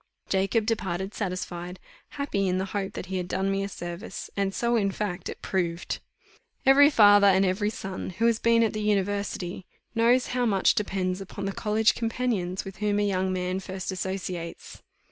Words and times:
Jacob 0.29 0.65
departed 0.65 1.13
satisfied 1.13 1.79
happy 2.17 2.47
in 2.47 2.57
the 2.57 2.65
hope 2.73 2.93
that 2.93 3.05
he 3.05 3.17
had 3.17 3.27
done 3.27 3.51
me 3.51 3.61
a 3.63 3.69
service; 3.69 4.31
and 4.35 4.51
so 4.55 4.75
in 4.75 4.89
fact 4.89 5.29
it 5.29 5.43
proved. 5.43 5.99
Every 6.65 6.89
father, 6.89 7.27
and 7.27 7.45
every 7.45 7.69
son, 7.69 8.09
who 8.09 8.25
has 8.25 8.39
been 8.39 8.63
at 8.63 8.73
the 8.73 8.81
university, 8.81 9.67
knows 9.93 10.29
how 10.33 10.47
much 10.47 10.73
depends 10.73 11.21
upon 11.21 11.45
the 11.45 11.51
college 11.53 11.93
companions 11.93 12.65
with 12.65 12.77
whom 12.77 12.97
a 12.99 13.05
young 13.05 13.31
man 13.31 13.59
first 13.59 13.91
associates. 13.91 14.81